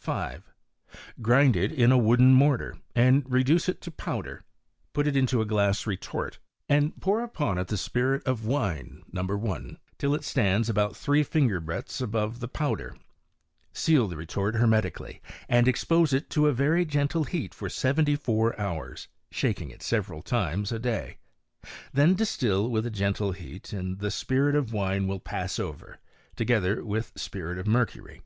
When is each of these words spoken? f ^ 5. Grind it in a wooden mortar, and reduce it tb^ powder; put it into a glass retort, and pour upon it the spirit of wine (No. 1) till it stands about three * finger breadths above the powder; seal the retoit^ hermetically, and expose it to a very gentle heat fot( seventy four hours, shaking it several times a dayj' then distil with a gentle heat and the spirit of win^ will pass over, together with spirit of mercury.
f 0.00 0.02
^ 0.02 0.04
5. 0.04 0.52
Grind 1.22 1.54
it 1.54 1.70
in 1.70 1.92
a 1.92 1.96
wooden 1.96 2.34
mortar, 2.34 2.76
and 2.96 3.22
reduce 3.30 3.68
it 3.68 3.80
tb^ 3.80 3.96
powder; 3.96 4.42
put 4.92 5.06
it 5.06 5.16
into 5.16 5.40
a 5.40 5.44
glass 5.46 5.86
retort, 5.86 6.40
and 6.68 7.00
pour 7.00 7.22
upon 7.22 7.56
it 7.56 7.68
the 7.68 7.76
spirit 7.76 8.20
of 8.26 8.44
wine 8.44 9.04
(No. 9.12 9.22
1) 9.22 9.78
till 9.96 10.12
it 10.16 10.24
stands 10.24 10.68
about 10.68 10.96
three 10.96 11.22
* 11.22 11.22
finger 11.22 11.60
breadths 11.60 12.00
above 12.00 12.40
the 12.40 12.48
powder; 12.48 12.96
seal 13.72 14.08
the 14.08 14.16
retoit^ 14.16 14.56
hermetically, 14.58 15.22
and 15.48 15.68
expose 15.68 16.12
it 16.12 16.30
to 16.30 16.48
a 16.48 16.52
very 16.52 16.84
gentle 16.84 17.22
heat 17.22 17.54
fot( 17.54 17.70
seventy 17.70 18.16
four 18.16 18.60
hours, 18.60 19.06
shaking 19.30 19.70
it 19.70 19.84
several 19.84 20.20
times 20.20 20.72
a 20.72 20.80
dayj' 20.80 21.16
then 21.92 22.14
distil 22.16 22.68
with 22.72 22.86
a 22.86 22.90
gentle 22.90 23.30
heat 23.30 23.72
and 23.72 24.00
the 24.00 24.10
spirit 24.10 24.56
of 24.56 24.70
win^ 24.70 25.06
will 25.06 25.20
pass 25.20 25.60
over, 25.60 26.00
together 26.34 26.84
with 26.84 27.12
spirit 27.14 27.56
of 27.56 27.68
mercury. 27.68 28.20